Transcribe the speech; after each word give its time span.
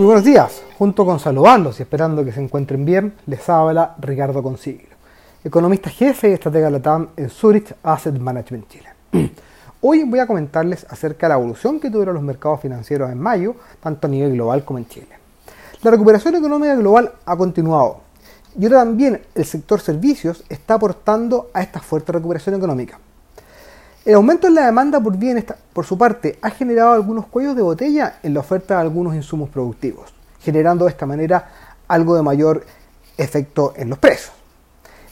Muy 0.00 0.06
buenos 0.06 0.24
días, 0.24 0.62
junto 0.78 1.04
con 1.04 1.20
saludarlos 1.20 1.78
y 1.78 1.82
esperando 1.82 2.24
que 2.24 2.32
se 2.32 2.40
encuentren 2.40 2.86
bien, 2.86 3.12
les 3.26 3.46
habla 3.50 3.96
Ricardo 3.98 4.42
Consiglio, 4.42 4.88
economista 5.44 5.90
jefe 5.90 6.30
y 6.30 6.32
estratega 6.32 6.70
Latam 6.70 7.08
en 7.18 7.28
Zurich 7.28 7.74
Asset 7.82 8.18
Management 8.18 8.66
Chile. 8.66 8.88
Hoy 9.82 10.04
voy 10.04 10.20
a 10.20 10.26
comentarles 10.26 10.86
acerca 10.88 11.26
de 11.26 11.34
la 11.34 11.38
evolución 11.38 11.78
que 11.78 11.90
tuvieron 11.90 12.14
los 12.14 12.22
mercados 12.22 12.62
financieros 12.62 13.12
en 13.12 13.20
mayo, 13.20 13.56
tanto 13.82 14.06
a 14.06 14.10
nivel 14.10 14.32
global 14.32 14.64
como 14.64 14.78
en 14.78 14.88
Chile. 14.88 15.18
La 15.82 15.90
recuperación 15.90 16.34
económica 16.34 16.76
global 16.76 17.12
ha 17.26 17.36
continuado 17.36 18.00
y 18.58 18.64
ahora 18.64 18.78
también 18.78 19.20
el 19.34 19.44
sector 19.44 19.82
servicios 19.82 20.44
está 20.48 20.76
aportando 20.76 21.50
a 21.52 21.60
esta 21.60 21.80
fuerte 21.80 22.12
recuperación 22.12 22.54
económica. 22.54 22.98
El 24.02 24.14
aumento 24.14 24.46
en 24.46 24.54
la 24.54 24.64
demanda 24.64 24.98
por 24.98 25.18
bienes, 25.18 25.44
por 25.74 25.84
su 25.84 25.98
parte, 25.98 26.38
ha 26.40 26.48
generado 26.48 26.92
algunos 26.92 27.26
cuellos 27.26 27.54
de 27.54 27.60
botella 27.60 28.18
en 28.22 28.32
la 28.32 28.40
oferta 28.40 28.76
de 28.76 28.80
algunos 28.80 29.14
insumos 29.14 29.50
productivos, 29.50 30.14
generando 30.40 30.86
de 30.86 30.90
esta 30.90 31.04
manera 31.04 31.50
algo 31.86 32.16
de 32.16 32.22
mayor 32.22 32.64
efecto 33.18 33.74
en 33.76 33.90
los 33.90 33.98
precios. 33.98 34.32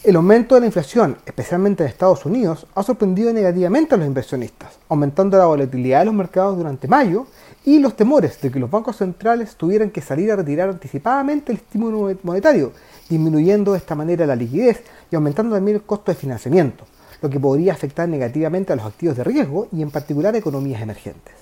El 0.03 0.15
aumento 0.15 0.55
de 0.55 0.61
la 0.61 0.67
inflación, 0.67 1.17
especialmente 1.23 1.83
en 1.83 1.89
Estados 1.89 2.25
Unidos, 2.25 2.65
ha 2.73 2.81
sorprendido 2.81 3.31
negativamente 3.31 3.93
a 3.93 3.97
los 3.99 4.07
inversionistas, 4.07 4.79
aumentando 4.89 5.37
la 5.37 5.45
volatilidad 5.45 5.99
de 5.99 6.05
los 6.05 6.15
mercados 6.15 6.57
durante 6.57 6.87
mayo 6.87 7.27
y 7.65 7.77
los 7.77 7.95
temores 7.95 8.41
de 8.41 8.49
que 8.49 8.59
los 8.59 8.71
bancos 8.71 8.97
centrales 8.97 9.55
tuvieran 9.55 9.91
que 9.91 10.01
salir 10.01 10.31
a 10.31 10.37
retirar 10.37 10.67
anticipadamente 10.67 11.51
el 11.51 11.59
estímulo 11.59 12.17
monetario, 12.23 12.71
disminuyendo 13.07 13.73
de 13.73 13.77
esta 13.77 13.93
manera 13.93 14.25
la 14.25 14.35
liquidez 14.35 14.81
y 15.11 15.15
aumentando 15.15 15.55
también 15.55 15.77
el 15.77 15.83
costo 15.83 16.11
de 16.11 16.17
financiamiento 16.17 16.85
lo 17.21 17.29
que 17.29 17.39
podría 17.39 17.73
afectar 17.73 18.07
negativamente 18.07 18.73
a 18.73 18.75
los 18.75 18.85
activos 18.85 19.17
de 19.17 19.23
riesgo 19.23 19.67
y 19.71 19.81
en 19.81 19.91
particular 19.91 20.35
a 20.35 20.37
economías 20.37 20.81
emergentes. 20.81 21.33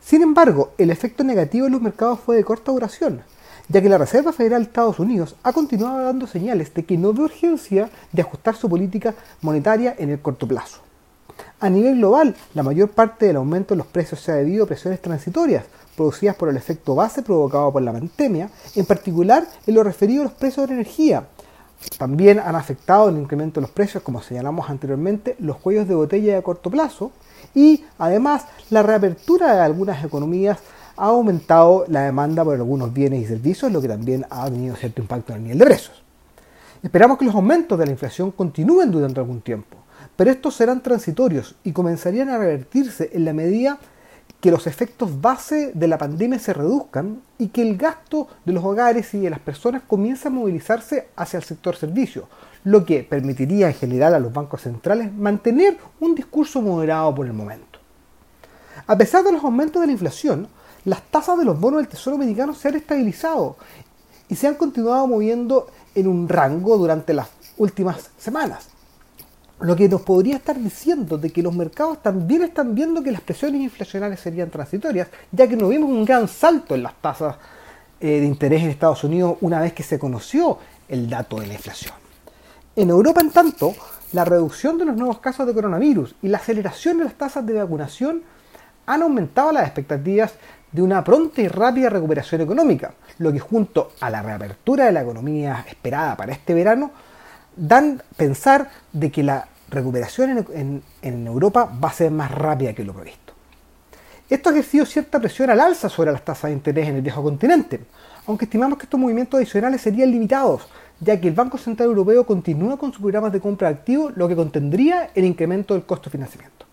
Sin 0.00 0.22
embargo, 0.22 0.72
el 0.78 0.90
efecto 0.90 1.24
negativo 1.24 1.66
en 1.66 1.72
los 1.72 1.82
mercados 1.82 2.20
fue 2.20 2.36
de 2.36 2.44
corta 2.44 2.72
duración, 2.72 3.22
ya 3.68 3.82
que 3.82 3.88
la 3.88 3.98
Reserva 3.98 4.32
Federal 4.32 4.62
de 4.62 4.68
Estados 4.68 4.98
Unidos 4.98 5.36
ha 5.42 5.52
continuado 5.52 6.02
dando 6.02 6.26
señales 6.26 6.72
de 6.72 6.84
que 6.84 6.96
no 6.96 7.12
ve 7.12 7.24
urgencia 7.24 7.90
de 8.12 8.22
ajustar 8.22 8.56
su 8.56 8.68
política 8.68 9.14
monetaria 9.42 9.94
en 9.98 10.10
el 10.10 10.20
corto 10.20 10.48
plazo. 10.48 10.80
A 11.60 11.68
nivel 11.68 11.96
global, 11.96 12.34
la 12.54 12.62
mayor 12.62 12.90
parte 12.90 13.26
del 13.26 13.36
aumento 13.36 13.74
en 13.74 13.78
los 13.78 13.86
precios 13.86 14.20
se 14.20 14.32
ha 14.32 14.36
debido 14.36 14.64
a 14.64 14.68
presiones 14.68 15.02
transitorias, 15.02 15.64
producidas 15.96 16.36
por 16.36 16.48
el 16.48 16.56
efecto 16.56 16.94
base 16.94 17.22
provocado 17.22 17.72
por 17.72 17.82
la 17.82 17.92
pandemia, 17.92 18.50
en 18.76 18.86
particular 18.86 19.46
en 19.66 19.74
lo 19.74 19.82
referido 19.82 20.22
a 20.22 20.24
los 20.24 20.34
precios 20.34 20.66
de 20.66 20.74
la 20.74 20.80
energía, 20.80 21.26
también 21.98 22.38
han 22.38 22.56
afectado 22.56 23.08
el 23.08 23.16
incremento 23.16 23.60
de 23.60 23.66
los 23.66 23.70
precios, 23.70 24.02
como 24.02 24.22
señalamos 24.22 24.68
anteriormente, 24.68 25.36
los 25.38 25.58
cuellos 25.58 25.88
de 25.88 25.94
botella 25.94 26.34
de 26.34 26.42
corto 26.42 26.70
plazo 26.70 27.12
y 27.54 27.84
además 27.98 28.46
la 28.70 28.82
reapertura 28.82 29.54
de 29.54 29.60
algunas 29.60 30.04
economías 30.04 30.58
ha 30.96 31.06
aumentado 31.06 31.84
la 31.88 32.02
demanda 32.02 32.44
por 32.44 32.56
algunos 32.56 32.92
bienes 32.92 33.22
y 33.22 33.26
servicios, 33.26 33.70
lo 33.70 33.80
que 33.80 33.88
también 33.88 34.26
ha 34.30 34.50
tenido 34.50 34.74
cierto 34.76 35.00
impacto 35.00 35.32
en 35.32 35.38
el 35.38 35.42
nivel 35.44 35.58
de 35.58 35.64
precios. 35.66 36.02
Esperamos 36.82 37.18
que 37.18 37.24
los 37.24 37.34
aumentos 37.34 37.78
de 37.78 37.86
la 37.86 37.92
inflación 37.92 38.30
continúen 38.32 38.90
durante 38.90 39.20
algún 39.20 39.40
tiempo, 39.40 39.76
pero 40.16 40.30
estos 40.30 40.54
serán 40.54 40.82
transitorios 40.82 41.54
y 41.64 41.72
comenzarían 41.72 42.28
a 42.28 42.38
revertirse 42.38 43.10
en 43.12 43.24
la 43.24 43.32
medida 43.32 43.78
que 44.40 44.50
los 44.50 44.66
efectos 44.66 45.20
base 45.20 45.72
de 45.74 45.88
la 45.88 45.98
pandemia 45.98 46.38
se 46.38 46.52
reduzcan 46.52 47.22
y 47.38 47.48
que 47.48 47.62
el 47.62 47.76
gasto 47.76 48.28
de 48.44 48.52
los 48.52 48.64
hogares 48.64 49.12
y 49.14 49.18
de 49.18 49.30
las 49.30 49.40
personas 49.40 49.82
comience 49.86 50.28
a 50.28 50.30
movilizarse 50.30 51.08
hacia 51.16 51.38
el 51.38 51.42
sector 51.42 51.74
servicio, 51.74 52.28
lo 52.64 52.84
que 52.84 53.02
permitiría 53.02 53.68
en 53.68 53.74
general 53.74 54.14
a 54.14 54.20
los 54.20 54.32
bancos 54.32 54.62
centrales 54.62 55.12
mantener 55.12 55.76
un 56.00 56.14
discurso 56.14 56.62
moderado 56.62 57.14
por 57.14 57.26
el 57.26 57.32
momento. 57.32 57.80
A 58.86 58.96
pesar 58.96 59.24
de 59.24 59.32
los 59.32 59.42
aumentos 59.42 59.80
de 59.80 59.86
la 59.86 59.92
inflación, 59.92 60.48
las 60.84 61.02
tasas 61.02 61.36
de 61.38 61.44
los 61.44 61.58
bonos 61.58 61.80
del 61.80 61.88
Tesoro 61.88 62.16
americano 62.16 62.54
se 62.54 62.68
han 62.68 62.76
estabilizado 62.76 63.56
y 64.28 64.36
se 64.36 64.46
han 64.46 64.54
continuado 64.54 65.06
moviendo 65.08 65.66
en 65.94 66.06
un 66.06 66.28
rango 66.28 66.78
durante 66.78 67.12
las 67.12 67.28
últimas 67.56 68.10
semanas 68.18 68.77
lo 69.60 69.74
que 69.74 69.88
nos 69.88 70.02
podría 70.02 70.36
estar 70.36 70.56
diciendo 70.58 71.18
de 71.18 71.30
que 71.30 71.42
los 71.42 71.54
mercados 71.54 72.02
también 72.02 72.42
están 72.42 72.74
viendo 72.74 73.02
que 73.02 73.10
las 73.10 73.20
presiones 73.20 73.60
inflacionarias 73.60 74.20
serían 74.20 74.50
transitorias, 74.50 75.08
ya 75.32 75.48
que 75.48 75.56
no 75.56 75.68
vimos 75.68 75.90
un 75.90 76.04
gran 76.04 76.28
salto 76.28 76.74
en 76.74 76.84
las 76.84 76.94
tasas 77.00 77.36
eh, 78.00 78.20
de 78.20 78.26
interés 78.26 78.62
en 78.62 78.70
Estados 78.70 79.02
Unidos 79.02 79.38
una 79.40 79.60
vez 79.60 79.72
que 79.72 79.82
se 79.82 79.98
conoció 79.98 80.58
el 80.88 81.10
dato 81.10 81.40
de 81.40 81.48
la 81.48 81.54
inflación. 81.54 81.94
En 82.76 82.90
Europa, 82.90 83.20
en 83.20 83.30
tanto, 83.30 83.74
la 84.12 84.24
reducción 84.24 84.78
de 84.78 84.84
los 84.84 84.96
nuevos 84.96 85.18
casos 85.18 85.46
de 85.46 85.54
coronavirus 85.54 86.14
y 86.22 86.28
la 86.28 86.38
aceleración 86.38 86.98
de 86.98 87.04
las 87.04 87.14
tasas 87.14 87.44
de 87.44 87.54
vacunación 87.54 88.22
han 88.86 89.02
aumentado 89.02 89.50
las 89.52 89.64
expectativas 89.64 90.34
de 90.70 90.82
una 90.82 91.02
pronta 91.02 91.42
y 91.42 91.48
rápida 91.48 91.90
recuperación 91.90 92.40
económica, 92.42 92.94
lo 93.18 93.32
que 93.32 93.40
junto 93.40 93.92
a 94.00 94.10
la 94.10 94.22
reapertura 94.22 94.86
de 94.86 94.92
la 94.92 95.02
economía 95.02 95.64
esperada 95.66 96.16
para 96.16 96.32
este 96.32 96.54
verano, 96.54 96.92
dan 97.58 98.02
pensar 98.16 98.70
de 98.92 99.10
que 99.10 99.22
la 99.22 99.48
recuperación 99.70 100.46
en, 101.02 101.26
Europa 101.26 101.70
va 101.82 101.88
a 101.88 101.92
ser 101.92 102.10
más 102.10 102.30
rápida 102.30 102.72
que 102.72 102.84
lo 102.84 102.94
previsto. 102.94 103.34
Esto 104.30 104.48
ha 104.48 104.52
ejercido 104.52 104.86
cierta 104.86 105.18
presión 105.20 105.50
al 105.50 105.60
alza 105.60 105.88
sobre 105.88 106.12
las 106.12 106.24
tasas 106.24 106.50
de 106.50 106.52
interés 106.52 106.88
en 106.88 106.96
el 106.96 107.02
viejo 107.02 107.22
continente, 107.22 107.80
aunque 108.26 108.44
estimamos 108.44 108.78
que 108.78 108.84
estos 108.84 109.00
movimientos 109.00 109.38
adicionales 109.38 109.80
serían 109.80 110.10
limitados, 110.10 110.68
ya 111.00 111.18
que 111.20 111.28
el 111.28 111.34
Banco 111.34 111.56
Central 111.58 111.88
Europeo 111.88 112.26
continúa 112.26 112.78
con 112.78 112.92
sus 112.92 113.00
programas 113.00 113.32
de 113.32 113.40
compra 113.40 113.68
de 113.68 113.74
activos, 113.74 114.16
lo 114.16 114.28
que 114.28 114.36
contendría 114.36 115.10
el 115.14 115.24
incremento 115.24 115.74
del 115.74 115.84
costo 115.84 116.04
de 116.04 116.12
financiamiento. 116.12 116.66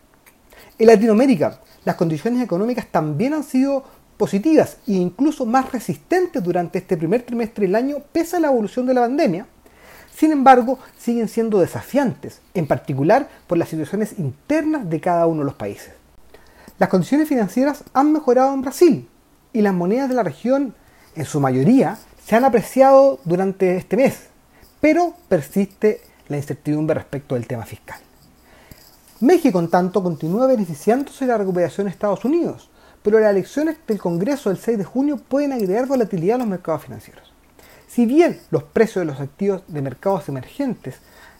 En 0.78 0.88
Latinoamérica, 0.88 1.60
las 1.86 1.96
condiciones 1.96 2.44
económicas 2.44 2.88
también 2.88 3.34
han 3.34 3.44
sido 3.44 3.84
positivas 4.18 4.78
e 4.88 4.94
incluso 4.94 5.46
más 5.46 5.72
resistentes 5.72 6.44
durante 6.44 6.80
este 6.80 6.98
primer 6.98 7.22
trimestre 7.22 7.68
del 7.68 7.76
año, 7.76 7.98
pese 8.12 8.38
a 8.38 8.40
la 8.40 8.48
evolución 8.48 8.86
de 8.86 8.94
la 8.94 9.02
pandemia, 9.02 9.46
sin 10.16 10.32
embargo, 10.32 10.80
siguen 10.98 11.28
siendo 11.28 11.60
desafiantes, 11.60 12.40
en 12.54 12.68
particular 12.68 13.28
por 13.48 13.58
las 13.58 13.68
situaciones 13.68 14.18
internas 14.18 14.90
de 14.90 15.02
cada 15.02 15.28
uno 15.28 15.42
de 15.42 15.46
los 15.46 15.56
países. 15.56 15.92
Las 16.80 16.90
condiciones 16.90 17.28
financieras 17.28 17.84
han 17.94 18.14
mejorado 18.14 18.54
en 18.54 18.62
Brasil 18.62 19.10
y 19.52 19.62
las 19.62 19.74
monedas 19.74 20.08
de 20.08 20.16
la 20.16 20.24
región, 20.24 20.74
en 21.16 21.26
su 21.26 21.42
mayoría, 21.42 21.98
se 22.26 22.36
han 22.36 22.46
apreciado 22.46 23.20
durante 23.26 23.76
este 23.76 23.98
mes, 23.98 24.28
pero 24.80 25.14
persiste 25.28 26.02
la 26.30 26.38
incertidumbre 26.38 26.96
respecto 26.96 27.36
del 27.36 27.48
tema 27.48 27.66
fiscal. 27.66 28.00
México, 29.20 29.60
en 29.60 29.70
tanto, 29.70 30.02
continúa 30.02 30.48
beneficiándose 30.48 31.26
de 31.26 31.32
la 31.32 31.38
recuperación 31.38 31.86
de 31.86 31.92
Estados 31.92 32.24
Unidos, 32.24 32.70
pero 33.04 33.20
las 33.20 33.32
elecciones 33.32 33.78
del 33.86 34.00
Congreso 34.00 34.50
del 34.50 34.60
6 34.60 34.78
de 34.78 34.84
junio 34.86 35.18
pueden 35.18 35.52
agregar 35.52 35.88
volatilidad 35.88 36.36
a 36.36 36.40
los 36.40 36.48
mercados 36.48 36.84
financieros. 36.84 37.35
Si 37.96 38.06
bien 38.06 38.42
los 38.52 38.64
precios 38.64 39.04
de 39.04 39.06
los 39.06 39.22
activos 39.22 39.64
de 39.70 39.82
mercados 39.82 40.28
emergentes 40.28 40.96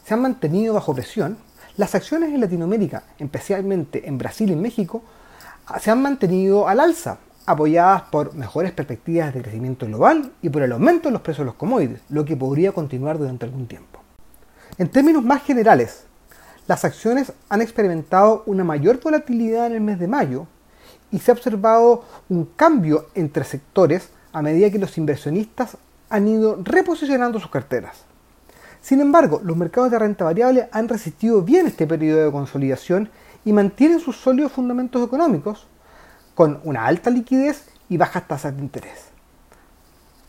se 0.06 0.14
han 0.14 0.22
mantenido 0.22 0.72
bajo 0.72 0.94
presión, 0.94 1.36
las 1.76 1.94
acciones 1.94 2.32
en 2.32 2.40
Latinoamérica, 2.40 3.02
especialmente 3.18 4.08
en 4.08 4.16
Brasil 4.16 4.50
y 4.50 4.56
México, 4.56 5.02
se 5.78 5.90
han 5.90 6.00
mantenido 6.00 6.66
al 6.66 6.80
alza, 6.80 7.18
apoyadas 7.44 8.04
por 8.04 8.32
mejores 8.32 8.72
perspectivas 8.72 9.34
de 9.34 9.42
crecimiento 9.42 9.84
global 9.84 10.32
y 10.40 10.48
por 10.48 10.62
el 10.62 10.72
aumento 10.72 11.10
de 11.10 11.12
los 11.12 11.20
precios 11.20 11.44
de 11.44 11.50
los 11.50 11.56
commodities, 11.56 12.00
lo 12.08 12.24
que 12.24 12.38
podría 12.38 12.72
continuar 12.72 13.18
durante 13.18 13.44
algún 13.44 13.66
tiempo. 13.66 14.00
En 14.78 14.88
términos 14.88 15.22
más 15.22 15.42
generales, 15.42 16.04
las 16.66 16.86
acciones 16.86 17.34
han 17.50 17.60
experimentado 17.60 18.44
una 18.46 18.64
mayor 18.64 18.98
volatilidad 19.02 19.66
en 19.66 19.72
el 19.74 19.80
mes 19.82 19.98
de 19.98 20.08
mayo 20.08 20.46
y 21.10 21.18
se 21.18 21.30
ha 21.30 21.34
observado 21.34 22.06
un 22.30 22.46
cambio 22.46 23.08
entre 23.14 23.44
sectores 23.44 24.08
a 24.32 24.40
medida 24.40 24.70
que 24.70 24.78
los 24.78 24.96
inversionistas 24.96 25.76
han 26.08 26.28
ido 26.28 26.58
reposicionando 26.62 27.40
sus 27.40 27.50
carteras. 27.50 28.04
Sin 28.80 29.00
embargo, 29.00 29.40
los 29.42 29.56
mercados 29.56 29.90
de 29.90 29.98
renta 29.98 30.24
variable 30.24 30.68
han 30.72 30.88
resistido 30.88 31.42
bien 31.42 31.66
este 31.66 31.86
periodo 31.86 32.24
de 32.24 32.32
consolidación 32.32 33.10
y 33.44 33.52
mantienen 33.52 34.00
sus 34.00 34.16
sólidos 34.16 34.52
fundamentos 34.52 35.04
económicos 35.04 35.66
con 36.34 36.60
una 36.64 36.86
alta 36.86 37.10
liquidez 37.10 37.68
y 37.88 37.96
bajas 37.96 38.28
tasas 38.28 38.56
de 38.56 38.62
interés. 38.62 39.06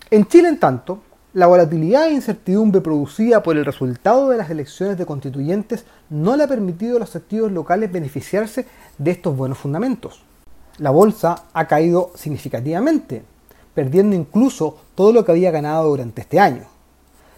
En 0.10 0.26
Chile, 0.26 0.50
en 0.50 0.60
tanto, 0.60 1.04
la 1.34 1.48
volatilidad 1.48 2.08
e 2.08 2.14
incertidumbre 2.14 2.82
producida 2.82 3.44
por 3.44 3.58
el 3.58 3.66
resultado 3.66 4.30
de 4.30 4.38
las 4.38 4.50
elecciones 4.50 4.98
de 4.98 5.06
constituyentes 5.06 5.86
no 6.10 6.36
le 6.36 6.44
ha 6.44 6.48
permitido 6.48 6.98
a 6.98 7.00
los 7.02 7.16
activos 7.16 7.52
locales 7.52 7.92
beneficiarse 7.92 8.66
de 8.98 9.12
estos 9.12 9.36
buenos 9.36 9.58
fundamentos. 9.58 10.24
La 10.78 10.90
bolsa 10.90 11.44
ha 11.54 11.68
caído 11.68 12.12
significativamente, 12.16 13.24
perdiendo 13.76 14.16
incluso 14.16 14.78
todo 14.98 15.14
lo 15.14 15.24
que 15.24 15.32
había 15.32 15.52
ganado 15.52 15.88
durante 15.90 16.22
este 16.22 16.40
año. 16.40 16.64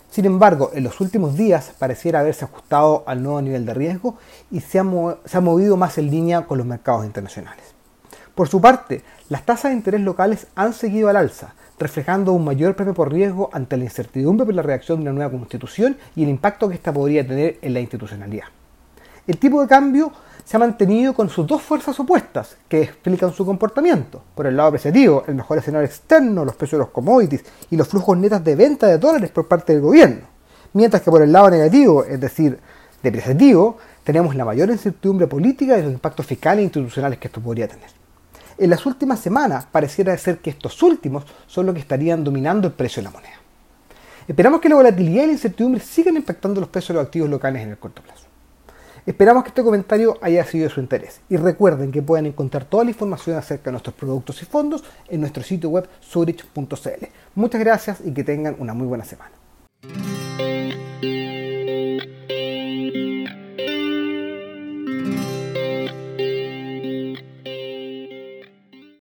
Sin 0.10 0.24
embargo, 0.24 0.72
en 0.74 0.86
los 0.86 1.02
últimos 1.02 1.36
días 1.36 1.74
pareciera 1.78 2.22
haberse 2.22 2.46
ajustado 2.46 3.04
al 3.06 3.22
nuevo 3.22 3.42
nivel 3.42 3.66
de 3.66 3.74
riesgo 3.74 4.16
y 4.50 4.62
se 4.62 4.80
ha, 4.80 4.84
movido 4.84 5.76
más 5.76 5.98
en 5.98 6.10
línea 6.10 6.48
con 6.48 6.58
los 6.58 6.66
mercados 6.66 7.06
internacionales. 7.06 7.66
Por 8.34 8.48
su 8.48 8.62
parte, 8.62 9.04
las 9.28 9.46
tasas 9.46 9.72
de 9.72 9.78
interés 9.78 10.00
locales 10.00 10.48
han 10.56 10.72
seguido 10.72 11.10
al 11.10 11.18
alza, 11.18 11.54
reflejando 11.78 12.32
un 12.32 12.46
mayor 12.46 12.78
premio 12.78 12.94
por 12.94 13.12
riesgo 13.12 13.50
ante 13.52 13.76
la 13.76 13.84
incertidumbre 13.84 14.46
por 14.46 14.56
la 14.56 14.62
reacción 14.62 15.00
de 15.00 15.10
una 15.10 15.12
nueva 15.12 15.32
constitución 15.32 15.98
y 16.16 16.24
el 16.24 16.30
impacto 16.30 16.70
que 16.70 16.76
ésta 16.76 16.94
podría 16.94 17.28
tener 17.28 17.60
en 17.62 17.74
la 17.74 17.82
institucionalidad. 17.82 18.46
El 19.30 19.38
tipo 19.38 19.62
de 19.62 19.68
cambio 19.68 20.12
se 20.44 20.58
ha 20.58 20.60
mantenido 20.60 21.14
con 21.14 21.30
sus 21.30 21.46
dos 21.46 21.62
fuerzas 21.62 22.00
opuestas 22.00 22.58
que 22.68 22.82
explican 22.82 23.32
su 23.32 23.46
comportamiento. 23.46 24.24
Por 24.34 24.48
el 24.48 24.58
lado 24.58 24.70
apreciativo, 24.70 25.24
el 25.28 25.36
mejor 25.36 25.60
escenario 25.60 25.86
externo, 25.86 26.44
los 26.44 26.56
precios 26.56 26.80
de 26.80 26.86
los 26.86 26.92
commodities 26.92 27.44
y 27.70 27.76
los 27.76 27.88
flujos 27.88 28.18
netos 28.18 28.44
de 28.44 28.56
venta 28.56 28.88
de 28.88 28.98
dólares 28.98 29.30
por 29.30 29.48
parte 29.48 29.74
del 29.74 29.84
gobierno. 29.84 30.26
Mientras 30.74 31.04
que 31.04 31.12
por 31.12 31.22
el 31.22 31.32
lado 31.32 31.52
negativo, 31.52 32.04
es 32.06 32.20
decir, 32.20 32.60
depreciativo, 33.04 33.78
tenemos 34.04 34.34
la 34.34 34.46
mayor 34.46 34.72
incertidumbre 34.72 35.28
política 35.28 35.78
y 35.78 35.84
los 35.84 35.92
impactos 35.92 36.26
fiscales 36.26 36.62
e 36.62 36.64
institucionales 36.64 37.20
que 37.20 37.28
esto 37.28 37.40
podría 37.40 37.68
tener. 37.68 37.92
En 38.58 38.72
las 38.72 38.84
últimas 38.88 39.20
semanas 39.20 39.68
pareciera 39.72 40.18
ser 40.18 40.40
que 40.40 40.50
estos 40.50 40.82
últimos 40.82 41.24
son 41.46 41.68
los 41.68 41.76
que 41.76 41.82
estarían 41.82 42.24
dominando 42.24 42.68
el 42.68 42.74
precio 42.74 43.04
de 43.04 43.10
la 43.10 43.12
moneda. 43.12 43.38
Esperamos 44.28 44.60
que 44.60 44.70
la 44.70 44.76
volatilidad 44.76 45.26
y 45.26 45.28
la 45.28 45.34
incertidumbre 45.34 45.82
sigan 45.82 46.16
impactando 46.16 46.60
los 46.60 46.70
precios 46.72 46.88
de 46.88 46.94
los 46.96 47.06
activos 47.06 47.30
locales 47.30 47.62
en 47.62 47.70
el 47.70 47.78
corto 47.78 48.02
plazo. 48.02 48.29
Esperamos 49.10 49.42
que 49.42 49.50
este 49.50 49.64
comentario 49.64 50.20
haya 50.22 50.46
sido 50.46 50.66
de 50.66 50.70
su 50.70 50.80
interés 50.80 51.22
y 51.30 51.38
recuerden 51.38 51.92
que 51.92 52.04
pueden 52.04 52.28
encontrar 52.28 52.66
toda 52.66 52.84
la 52.84 52.92
información 52.92 53.38
acerca 53.38 53.66
de 53.66 53.72
nuestros 53.72 53.96
productos 53.96 54.40
y 54.44 54.46
fondos 54.46 54.84
en 55.08 55.20
nuestro 55.20 55.42
sitio 55.42 55.72
web 55.72 55.90
surich.cl. 56.00 57.06
Muchas 57.34 57.60
gracias 57.60 58.02
y 58.06 58.14
que 58.14 58.24
tengan 58.24 58.56
una 58.60 58.76
muy 58.76 58.86
buena 58.86 59.04
semana. 59.04 59.39